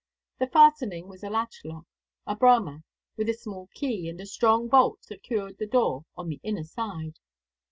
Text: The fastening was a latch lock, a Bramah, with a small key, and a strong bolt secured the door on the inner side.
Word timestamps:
The 0.39 0.47
fastening 0.47 1.07
was 1.07 1.23
a 1.23 1.29
latch 1.29 1.61
lock, 1.63 1.85
a 2.25 2.35
Bramah, 2.35 2.81
with 3.17 3.29
a 3.29 3.35
small 3.35 3.69
key, 3.75 4.09
and 4.09 4.19
a 4.19 4.25
strong 4.25 4.67
bolt 4.67 5.03
secured 5.03 5.59
the 5.59 5.67
door 5.67 6.05
on 6.17 6.27
the 6.27 6.39
inner 6.41 6.63
side. 6.63 7.19